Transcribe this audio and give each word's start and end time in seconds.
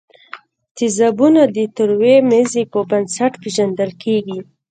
تیزابونه 0.77 1.41
د 1.55 1.57
تروې 1.75 2.15
مزې 2.29 2.63
په 2.73 2.79
بنسټ 2.89 3.31
پیژندل 3.43 3.91
کیږي. 4.03 4.39